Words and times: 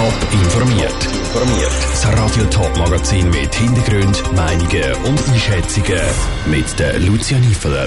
Top 0.00 0.32
informiert. 0.32 1.04
Informiert. 1.04 1.72
Das 1.90 2.06
Radio 2.18 2.44
Top 2.44 2.74
Magazin 2.78 3.28
mit 3.28 3.54
Hintergrund, 3.54 4.32
Meinungen 4.34 4.94
und 5.04 5.28
Einschätzungen 5.28 6.00
mit 6.46 6.78
der 6.78 6.98
Lucia 7.00 7.38
Niefeler. 7.38 7.86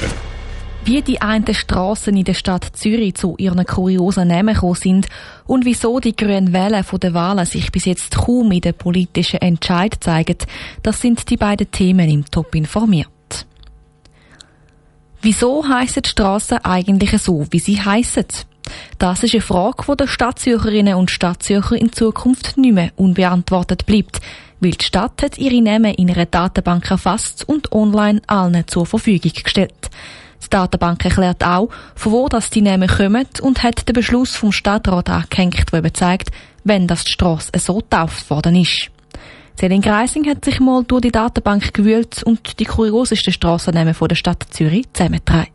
Wie 0.85 1.01
die 1.01 1.19
einen 1.19 1.51
Strassen 1.55 2.15
in 2.15 2.23
der 2.23 2.35
Stadt 2.35 2.69
Zürich 2.73 3.15
zu 3.15 3.33
ihren 3.39 3.65
kuriosen 3.65 4.27
Namen 4.27 4.53
gekommen 4.53 4.75
sind 4.75 5.07
und 5.47 5.65
wieso 5.65 5.99
die 5.99 6.15
grünen 6.15 6.53
Wellen 6.53 6.83
von 6.83 6.99
der 6.99 7.15
Wahlen 7.15 7.47
sich 7.47 7.71
bis 7.71 7.85
jetzt 7.85 8.15
kaum 8.15 8.51
in 8.51 8.61
den 8.61 8.75
politischen 8.75 9.41
Entscheid 9.41 9.97
zeigen, 9.99 10.37
das 10.83 11.01
sind 11.01 11.31
die 11.31 11.37
beiden 11.37 11.71
Themen 11.71 12.07
im 12.11 12.25
Top 12.25 12.53
informiert. 12.53 13.07
Wieso 15.23 15.67
heissen 15.67 16.03
die 16.03 16.09
Strassen 16.09 16.59
eigentlich 16.59 17.19
so, 17.19 17.47
wie 17.49 17.57
sie 17.57 17.81
heissen? 17.81 18.27
Das 18.97 19.23
ist 19.23 19.33
eine 19.33 19.41
Frage, 19.41 19.83
die 19.87 19.97
den 19.97 20.07
Stadtzürcherinnen 20.07 20.95
und 20.95 21.11
Stadtzürcher 21.11 21.75
in 21.75 21.91
Zukunft 21.91 22.57
nicht 22.57 22.73
mehr 22.73 22.91
unbeantwortet 22.95 23.85
bleibt, 23.85 24.21
weil 24.59 24.71
die 24.71 24.85
Stadt 24.85 25.21
hat 25.21 25.37
ihre 25.37 25.61
Namen 25.61 25.93
in 25.93 26.09
einer 26.09 26.25
Datenbank 26.25 26.89
erfasst 26.89 27.47
und 27.47 27.71
online 27.71 28.21
allen 28.27 28.65
zur 28.67 28.85
Verfügung 28.85 29.33
gestellt. 29.43 29.89
Die 30.43 30.49
Datenbank 30.49 31.03
erklärt 31.03 31.43
auch, 31.45 31.69
von 31.95 32.11
wo 32.11 32.29
das 32.29 32.49
die 32.49 32.61
Namen 32.61 32.87
kommen 32.87 33.27
und 33.41 33.63
hat 33.63 33.87
den 33.87 33.93
Beschluss 33.93 34.35
vom 34.35 34.51
Stadtrat 34.51 35.09
angehängt, 35.09 35.71
der 35.71 35.79
eben 35.79 35.93
zeigt, 35.93 36.31
wenn 36.63 36.87
das 36.87 37.03
die 37.03 37.11
Strasse 37.11 37.51
so 37.57 37.77
getauft 37.77 38.29
worden 38.29 38.55
ist. 38.55 38.89
Selin 39.59 39.81
Greising 39.81 40.27
hat 40.27 40.43
sich 40.43 40.59
mal 40.59 40.83
durch 40.83 41.01
die 41.01 41.11
Datenbank 41.11 41.73
gewühlt 41.73 42.23
und 42.23 42.59
die 42.59 42.65
kuriosesten 42.65 43.31
Strassennamen 43.31 43.95
der 44.09 44.15
Stadt 44.15 44.45
Zürich 44.49 44.85
zusammengetragen. 44.93 45.51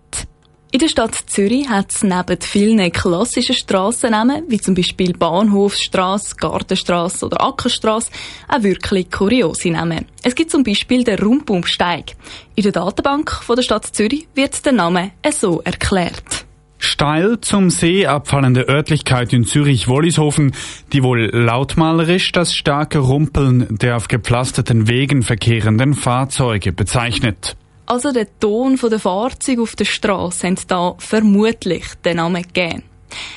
In 0.71 0.81
der 0.81 0.89
Stadt 0.89 1.15
Zürich 1.15 1.67
hat 1.71 1.93
es 1.93 2.03
neben 2.03 2.39
vielen 2.43 2.93
klassischen 2.93 3.55
Strassennamen, 3.55 4.45
wie 4.49 4.61
zum 4.61 4.75
Beispiel 4.75 5.15
Bahnhofstrasse, 5.15 6.37
Gartenstrasse 6.37 7.25
oder 7.25 7.43
Ackerstrasse, 7.43 8.11
auch 8.49 8.63
wirklich 8.63 9.11
kuriose 9.11 9.71
Namen. 9.71 10.05
Es 10.23 10.35
gibt 10.35 10.51
zum 10.51 10.65
Beispiel 10.65 11.05
den 11.05 11.21
Rumpumsteig. 11.21 12.17
In 12.55 12.65
der 12.65 12.73
Datenbank 12.73 13.31
von 13.31 13.57
der 13.57 13.63
Stadt 13.63 13.87
Zürich 13.87 14.29
wird 14.35 14.63
der 14.67 14.75
Name 14.75 15.13
so 15.31 15.63
erklärt. 15.63 16.45
Steil 16.77 17.41
zum 17.41 17.71
See 17.71 18.07
abfallende 18.07 18.69
Örtlichkeit 18.69 19.33
in 19.33 19.45
Zürich-Wollishofen, 19.45 20.53
die 20.93 21.03
wohl 21.03 21.31
lautmalerisch 21.33 22.31
das 22.33 22.55
starke 22.55 22.99
Rumpeln 22.99 23.79
der 23.79 23.97
auf 23.97 24.09
gepflasterten 24.09 24.87
Wegen 24.87 25.23
verkehrenden 25.23 25.95
Fahrzeuge 25.95 26.73
bezeichnet. 26.73 27.57
Also 27.89 28.13
der 28.13 28.27
Ton 28.39 28.77
der 28.77 28.99
Fahrzeuge 28.99 29.63
auf 29.63 29.75
der 29.75 29.87
Straße 29.87 30.47
haben 30.47 30.59
da 30.69 30.95
vermutlich 30.99 31.87
den 32.05 32.19
Namen 32.19 32.43
gegeben. 32.43 32.83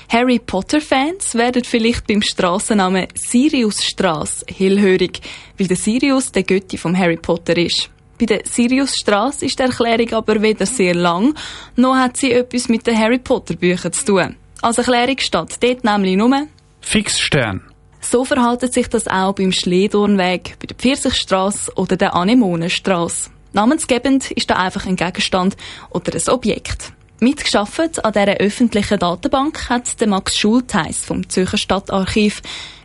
Harry 0.09 0.39
Potter-Fans 0.39 1.35
werden 1.35 1.63
vielleicht 1.63 2.05
beim 2.05 2.21
Strassennamen 2.21 3.07
Siriusstraße 3.16 4.45
hellhörig, 4.53 5.22
weil 5.57 5.67
der 5.67 5.77
Sirius 5.77 6.33
der 6.33 6.44
Götti 6.44 6.77
vom 6.77 6.97
Harry 6.97 7.16
Potter 7.16 7.55
ist. 7.57 7.89
Bei 8.19 8.25
der 8.25 8.41
Siriusstraße 8.44 9.45
ist 9.45 9.57
die 9.57 9.63
Erklärung 9.63 10.11
aber 10.11 10.41
weder 10.41 10.66
sehr 10.66 10.95
lang, 10.95 11.33
noch 11.77 11.95
hat 11.95 12.17
sie 12.17 12.33
etwas 12.33 12.67
mit 12.67 12.85
den 12.85 12.97
Harry 12.97 13.19
Potter 13.19 13.55
Büchern 13.55 13.94
zu 13.94 14.03
tun. 14.03 14.35
Als 14.61 14.77
Erklärung 14.77 15.17
steht 15.17 15.57
dort 15.61 15.83
nämlich 15.85 16.17
nur 16.17 16.47
Fixstern. 16.81 17.61
So 18.02 18.25
verhaltet 18.25 18.73
sich 18.73 18.89
das 18.89 19.07
auch 19.07 19.33
beim 19.33 19.53
Schlehdornweg, 19.53 20.57
bei 20.59 20.67
der 20.67 20.75
Pfirsichstraße 20.75 21.72
oder 21.77 21.95
der 21.95 22.16
Anemonenstraße. 22.16 23.29
Namensgebend 23.53 24.31
ist 24.31 24.49
da 24.49 24.55
einfach 24.55 24.85
ein 24.85 24.95
Gegenstand 24.95 25.57
oder 25.89 26.13
ein 26.13 26.33
Objekt. 26.33 26.94
Mitgeschafft 27.19 28.03
an 28.03 28.13
dieser 28.13 28.38
öffentlichen 28.38 28.97
Datenbank 28.97 29.69
hat 29.69 29.99
der 29.99 30.07
Max 30.07 30.38
Schultheiss 30.38 31.05
vom 31.05 31.27
Zürcher 31.27 31.57
Stadtarchiv. 31.57 32.41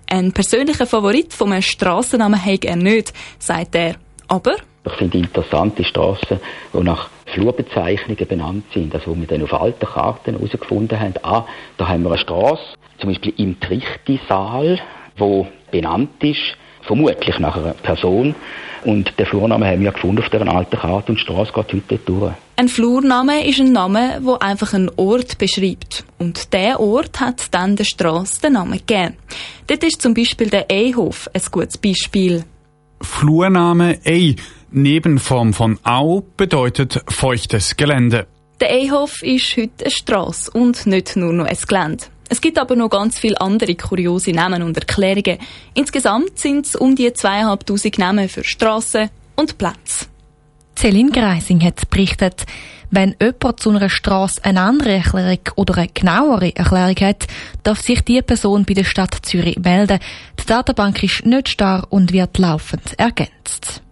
Ein 0.09 0.33
persönlicher 0.33 0.87
Favorit 0.87 1.33
vom 1.33 1.61
Strassennamen 1.63 2.45
hat 2.45 2.65
er 2.65 2.77
nicht, 2.77 3.13
sagt 3.39 3.77
er. 3.77 3.95
Aber 4.27 4.57
ich 4.85 4.93
finde 4.93 5.19
interessante 5.19 5.85
Strassen, 5.85 6.41
die 6.73 6.83
nach 6.83 7.11
Flurbezeichnungen 7.33 8.27
benannt 8.27 8.65
sind, 8.75 8.95
also 8.95 9.13
wo 9.13 9.17
wir 9.17 9.27
dann 9.27 9.43
auf 9.43 9.55
alten 9.55 9.87
Karten 9.87 10.35
herausgefunden 10.35 10.99
haben, 10.99 11.15
ah, 11.23 11.47
da 11.77 11.89
haben 11.89 12.03
wir 12.03 12.11
eine 12.11 12.19
Straße, 12.19 12.75
zum 12.99 13.11
Beispiel 13.11 13.35
im 13.37 13.59
Trichtisaal, 13.61 14.81
wo 15.17 15.47
benannt 15.71 16.23
ist, 16.23 16.57
vermutlich 16.87 17.39
nach 17.39 17.57
einer 17.57 17.75
Person. 17.75 18.35
Und 18.85 19.19
den 19.19 19.27
Flurname 19.27 19.67
haben 19.67 19.83
wir 19.83 19.93
gefunden 19.93 20.23
auf 20.23 20.29
dieser 20.29 20.49
alten 20.49 20.79
Karte 20.79 21.13
und 21.13 21.19
die 21.19 21.23
Straße 21.23 21.53
geht 21.53 21.73
heute 21.73 21.99
durch. 22.05 22.33
Ein 22.57 22.69
Flurname 22.69 23.47
ist 23.47 23.61
ein 23.61 23.73
Name, 23.73 24.21
der 24.25 24.43
einfach 24.43 24.73
einen 24.73 24.91
Ort 24.97 25.39
beschreibt. 25.39 26.05
Und 26.19 26.53
der 26.53 26.79
Ort 26.81 27.21
hat 27.21 27.53
dann 27.53 27.77
der 27.77 27.85
Straße 27.85 28.41
den 28.43 28.53
Namen 28.53 28.79
gegeben. 28.79 29.17
Dort 29.67 29.83
ist 29.83 30.01
zum 30.01 30.15
Beispiel 30.15 30.49
der 30.49 30.71
Ehof 30.71 31.29
ein 31.35 31.43
gutes 31.51 31.77
Beispiel. 31.77 32.45
Flurname 33.01 33.99
Ei, 34.05 34.37
Nebenform 34.71 35.53
von 35.53 35.79
Au, 35.83 36.23
bedeutet 36.37 37.03
feuchtes 37.09 37.77
Gelände. 37.77 38.27
Der 38.61 38.71
Ehof 38.71 39.23
ist 39.23 39.57
heute 39.57 39.85
eine 39.85 39.91
Straße 39.91 40.51
und 40.53 40.87
nicht 40.87 41.17
nur 41.17 41.33
noch 41.33 41.47
ein 41.47 41.59
Gelände. 41.69 42.05
Es 42.29 42.41
gibt 42.41 42.59
aber 42.59 42.75
noch 42.75 42.89
ganz 42.89 43.19
viele 43.19 43.41
andere 43.41 43.75
kuriose 43.75 44.33
Namen 44.33 44.63
und 44.63 44.77
Erklärungen. 44.77 45.39
Insgesamt 45.75 46.39
sind 46.39 46.67
es 46.67 46.75
um 46.75 46.97
die 46.97 47.13
zweieinhalbtausend 47.13 47.99
Namen 47.99 48.29
für 48.29 48.45
Strassen 48.45 49.11
und 49.37 49.59
Plätze. 49.59 50.07
Celine 50.77 51.11
Greising 51.11 51.63
hat 51.63 51.89
berichtet, 51.89 52.45
wenn 52.91 53.17
jemand 53.21 53.61
zu 53.61 53.71
einer 53.71 53.89
Straße 53.89 54.45
eine 54.45 54.61
andere 54.61 54.95
Erklärung 54.95 55.41
oder 55.57 55.79
eine 55.79 55.89
genauere 55.89 56.55
Erklärung 56.55 56.97
hat, 57.01 57.27
darf 57.63 57.81
sich 57.81 58.03
die 58.03 58.23
Person 58.23 58.65
bei 58.65 58.75
der 58.75 58.85
Stadt 58.85 59.17
Zürich 59.23 59.59
melden. 59.59 59.99
Die 60.41 60.47
Datenbank 60.47 61.03
ist 61.03 61.25
nicht 61.25 61.49
starr 61.49 61.87
und 61.91 62.13
wird 62.13 62.39
laufend 62.39 62.99
ergänzt. 62.99 63.83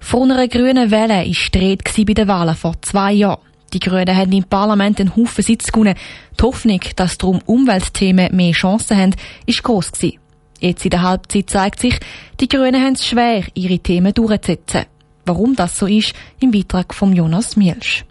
Von 0.00 0.30
einer 0.30 0.48
grünen 0.48 0.90
Welle 0.90 1.26
war 1.26 1.82
die 1.96 2.04
bei 2.04 2.14
den 2.14 2.28
Wahlen 2.28 2.54
vor 2.54 2.74
zwei 2.82 3.12
Jahren. 3.12 3.40
Die 3.74 3.80
Grünen 3.80 4.16
haben 4.16 4.30
im 4.30 4.44
Parlament 4.44 5.00
einen 5.00 5.16
Haufen 5.16 5.42
Sitz 5.42 5.72
gewonnen. 5.72 5.96
Die 6.38 6.42
Hoffnung, 6.44 6.80
dass 6.94 7.18
darum 7.18 7.40
Umweltthemen 7.44 8.34
mehr 8.34 8.52
Chancen 8.52 8.96
haben, 8.96 9.16
ist 9.46 9.64
gross 9.64 9.90
gewesen. 9.90 10.18
Jetzt 10.60 10.84
in 10.84 10.90
der 10.90 11.02
Halbzeit 11.02 11.50
zeigt 11.50 11.80
sich, 11.80 11.98
die 12.38 12.48
Grünen 12.48 12.80
haben 12.80 12.92
es 12.92 13.04
schwer, 13.04 13.42
ihre 13.54 13.80
Themen 13.80 14.14
durchzusetzen. 14.14 14.84
Warum 15.26 15.56
das 15.56 15.76
so 15.76 15.86
ist, 15.86 16.14
im 16.38 16.52
Beitrag 16.52 16.94
von 16.94 17.12
Jonas 17.12 17.56
Mielsch. 17.56 18.04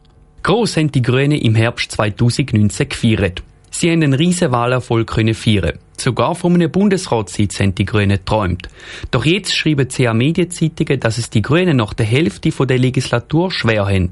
Gross 0.43 0.75
haben 0.75 0.91
die 0.91 1.01
Grünen 1.01 1.37
im 1.37 1.55
Herbst 1.55 1.93
2019 1.93 2.89
gefeiert. 2.89 3.41
Sie 3.75 3.89
haben 3.89 4.03
einen 4.03 4.13
riesen 4.13 4.51
Wahlerfolg 4.51 5.07
können 5.07 5.33
feiern. 5.33 5.79
Sogar 5.97 6.35
von 6.35 6.53
einem 6.53 6.69
Bundesratssitz 6.71 7.59
haben 7.59 7.73
die 7.73 7.85
Grünen 7.85 8.17
geträumt. 8.17 8.69
Doch 9.09 9.25
jetzt 9.25 9.57
schreiben 9.57 9.87
CA 9.87 10.13
Medienzeitungen, 10.13 10.99
dass 10.99 11.17
es 11.17 11.31
die 11.31 11.41
Grünen 11.41 11.77
nach 11.77 11.95
der 11.95 12.05
Hälfte 12.05 12.51
der 12.51 12.77
Legislatur 12.77 13.51
schwer 13.51 13.87
haben. 13.87 14.11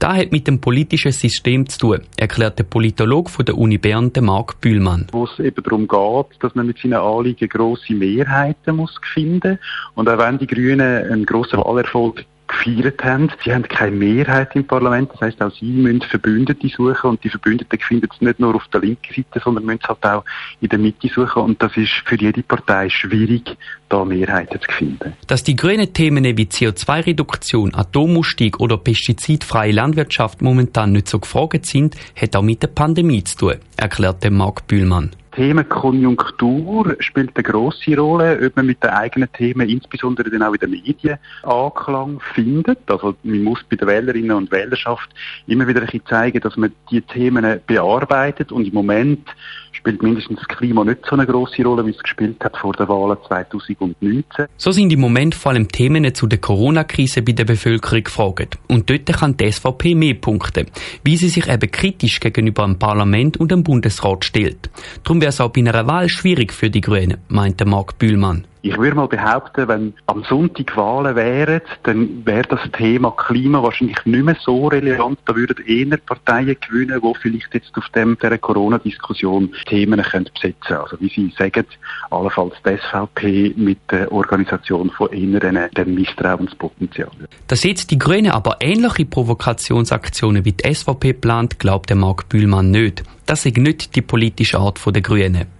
Das 0.00 0.16
hat 0.16 0.32
mit 0.32 0.48
dem 0.48 0.60
politischen 0.60 1.12
System 1.12 1.68
zu 1.68 1.78
tun, 1.78 2.00
erklärt 2.16 2.58
der 2.58 2.64
Politologe 2.64 3.30
von 3.30 3.44
der 3.44 3.56
Uni 3.56 3.78
Bern, 3.78 4.10
Marc 4.22 4.60
Bühlmann. 4.60 5.06
Wo 5.12 5.24
es 5.24 5.38
eben 5.38 5.62
darum 5.62 5.86
geht, 5.86 6.42
dass 6.42 6.56
man 6.56 6.66
mit 6.66 6.78
seinen 6.78 6.94
Anliegen 6.94 7.48
grosse 7.48 7.94
Mehrheiten 7.94 8.74
muss 8.74 8.98
finden 9.14 9.60
und 9.94 10.08
auch 10.08 10.18
wenn 10.18 10.38
die 10.38 10.48
Grünen 10.48 11.04
einen 11.04 11.26
grossen 11.26 11.60
Wahlerfolg 11.60 12.24
gefeiert 12.46 13.02
haben. 13.04 13.30
Sie 13.44 13.52
haben 13.52 13.62
keine 13.64 13.96
Mehrheit 13.96 14.54
im 14.54 14.66
Parlament, 14.66 15.10
das 15.12 15.20
heißt 15.20 15.42
auch 15.42 15.52
sie 15.52 15.66
müssen 15.66 16.02
Verbündete 16.02 16.68
suchen 16.68 17.10
und 17.10 17.24
die 17.24 17.28
Verbündeten 17.28 17.78
finden 17.78 18.08
es 18.12 18.20
nicht 18.20 18.40
nur 18.40 18.54
auf 18.54 18.66
der 18.68 18.80
linken 18.80 19.14
Seite, 19.14 19.40
sondern 19.42 19.64
müssen 19.64 19.80
es 19.82 19.88
halt 19.88 20.04
auch 20.04 20.24
in 20.60 20.68
der 20.68 20.78
Mitte 20.78 21.08
suchen 21.08 21.42
und 21.42 21.62
das 21.62 21.76
ist 21.76 21.92
für 22.04 22.16
jede 22.16 22.42
Partei 22.42 22.88
schwierig, 22.88 23.56
da 23.88 24.04
Mehrheiten 24.04 24.60
zu 24.60 24.72
finden. 24.72 25.14
Dass 25.26 25.42
die 25.44 25.56
grünen 25.56 25.92
Themen 25.92 26.24
wie 26.24 26.44
CO2-Reduktion, 26.44 27.74
Atomausstieg 27.74 28.60
oder 28.60 28.78
pestizidfreie 28.78 29.72
Landwirtschaft 29.72 30.42
momentan 30.42 30.92
nicht 30.92 31.08
so 31.08 31.18
gefragt 31.18 31.66
sind, 31.66 31.96
hat 32.20 32.36
auch 32.36 32.42
mit 32.42 32.62
der 32.62 32.68
Pandemie 32.68 33.24
zu 33.24 33.36
tun, 33.36 33.54
erklärte 33.76 34.30
Marc 34.30 34.66
Bühlmann. 34.66 35.10
Themenkonjunktur 35.36 36.96
spielt 37.00 37.32
eine 37.34 37.42
grosse 37.42 37.94
Rolle, 37.96 38.40
ob 38.44 38.56
man 38.56 38.66
mit 38.66 38.82
den 38.82 38.90
eigenen 38.90 39.30
Themen, 39.32 39.68
insbesondere 39.68 40.30
dann 40.30 40.42
auch 40.42 40.54
in 40.54 40.60
den 40.60 40.70
Medien, 40.70 41.18
Anklang 41.42 42.20
findet. 42.34 42.78
Also 42.86 43.14
man 43.22 43.42
muss 43.42 43.62
bei 43.68 43.76
den 43.76 43.86
Wählerinnen 43.86 44.32
und 44.32 44.50
Wählerschaft 44.50 45.10
immer 45.46 45.68
wieder 45.68 45.80
ein 45.80 45.86
bisschen 45.86 46.06
zeigen, 46.06 46.40
dass 46.40 46.56
man 46.56 46.72
die 46.90 47.02
Themen 47.02 47.60
bearbeitet 47.66 48.50
und 48.50 48.66
im 48.66 48.72
Moment 48.72 49.28
spielt 49.76 50.02
mindestens 50.02 50.40
das 50.40 50.56
Klima 50.56 50.84
nicht 50.84 51.04
so 51.08 51.14
eine 51.14 51.26
große 51.26 51.62
Rolle, 51.62 51.86
wie 51.86 51.90
es 51.90 51.98
gespielt 51.98 52.42
hat 52.42 52.56
vor 52.56 52.72
der 52.72 52.88
Wahl 52.88 53.16
2019. 53.28 54.46
So 54.56 54.70
sind 54.70 54.92
im 54.92 55.00
Moment 55.00 55.34
vor 55.34 55.52
allem 55.52 55.68
Themen 55.68 56.12
zu 56.14 56.26
der 56.26 56.38
Corona-Krise 56.38 57.22
bei 57.22 57.32
der 57.32 57.44
Bevölkerung 57.44 58.02
gefragt. 58.02 58.58
Und 58.68 58.90
dort 58.90 59.06
kann 59.06 59.36
die 59.36 59.52
SVP 59.52 59.94
mehr 59.94 60.14
punkten, 60.14 60.66
wie 61.04 61.16
sie 61.16 61.28
sich 61.28 61.48
eben 61.48 61.70
kritisch 61.70 62.20
gegenüber 62.20 62.64
dem 62.64 62.78
Parlament 62.78 63.36
und 63.36 63.50
dem 63.52 63.62
Bundesrat 63.62 64.24
stellt. 64.24 64.70
Darum 65.04 65.20
bei 65.52 65.60
einer 65.60 65.86
Wahl 65.86 66.08
schwierig 66.08 66.52
für 66.52 66.70
die 66.70 66.80
Grünen, 66.80 67.18
meinte 67.28 67.64
Marc 67.64 67.98
Bühlmann. 67.98 68.46
Ich 68.66 68.76
würde 68.78 68.96
mal 68.96 69.06
behaupten, 69.06 69.68
wenn 69.68 69.94
am 70.06 70.24
Sonntag 70.24 70.76
Wahlen 70.76 71.14
wären, 71.14 71.60
dann 71.84 72.26
wäre 72.26 72.48
das 72.48 72.58
Thema 72.72 73.12
Klima 73.12 73.62
wahrscheinlich 73.62 74.04
nicht 74.04 74.24
mehr 74.24 74.36
so 74.40 74.66
relevant. 74.66 75.20
Da 75.24 75.36
würden 75.36 75.64
eher 75.64 75.96
Parteien 75.98 76.56
gewinnen, 76.60 77.00
die 77.00 77.18
vielleicht 77.20 77.54
jetzt 77.54 77.70
auf 77.76 77.88
dem, 77.90 78.18
dieser 78.20 78.38
Corona-Diskussion 78.38 79.54
Themen 79.66 80.02
können 80.02 80.28
besetzen 80.34 80.58
können. 80.66 80.80
Also 80.80 80.96
wie 80.98 81.08
Sie 81.08 81.32
sagen, 81.38 81.64
allenfalls 82.10 82.54
die 82.66 82.76
SVP 82.76 83.54
mit 83.56 83.78
der 83.88 84.10
Organisation 84.10 84.90
von 84.90 85.12
inneren 85.12 85.70
dem 85.76 85.94
Misstrauenspotenzial. 85.94 87.10
Dass 87.46 87.62
jetzt 87.62 87.92
die 87.92 87.98
Grünen 87.98 88.32
aber 88.32 88.56
ähnliche 88.58 89.04
Provokationsaktionen 89.04 90.44
wie 90.44 90.52
die 90.54 90.74
SVP 90.74 91.12
plant, 91.12 91.60
glaubt 91.60 91.88
der 91.88 91.96
Marc 91.96 92.28
Bühlmann 92.28 92.72
nicht. 92.72 93.04
Das 93.26 93.46
ist 93.46 93.58
nicht 93.58 93.94
die 93.94 94.02
politische 94.02 94.58
Art 94.58 94.80
der 94.84 95.02
Grünen. 95.02 95.55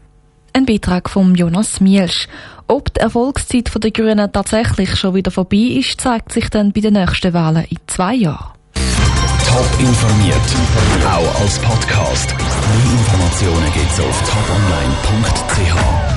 Ein 0.56 0.64
Beitrag 0.64 1.10
von 1.10 1.34
Jonas 1.34 1.82
Mielsch. 1.82 2.28
Ob 2.66 2.94
die 2.94 3.00
Erfolgszeit 3.00 3.70
der 3.74 3.90
Grünen 3.90 4.32
tatsächlich 4.32 4.96
schon 4.96 5.14
wieder 5.14 5.30
vorbei 5.30 5.58
ist, 5.58 6.00
zeigt 6.00 6.32
sich 6.32 6.48
dann 6.48 6.72
bei 6.72 6.80
den 6.80 6.94
nächsten 6.94 7.34
Wahlen 7.34 7.66
in 7.68 7.76
zwei 7.86 8.14
Jahren. 8.14 8.54
Top 8.72 9.68
informiert, 9.78 10.36
auch 11.04 11.40
als 11.42 11.58
Podcast. 11.58 12.34
Mehr 12.38 12.92
Informationen 12.98 13.72
gibt's 13.74 14.00
auf 14.00 14.22
toponline.ch. 14.30 16.15